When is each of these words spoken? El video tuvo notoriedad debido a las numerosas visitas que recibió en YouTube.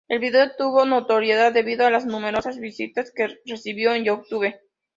El 0.07 0.17
video 0.17 0.49
tuvo 0.57 0.83
notoriedad 0.83 1.53
debido 1.53 1.85
a 1.85 1.91
las 1.91 2.07
numerosas 2.07 2.57
visitas 2.57 3.11
que 3.15 3.37
recibió 3.45 3.93
en 3.93 4.05
YouTube. 4.05 4.51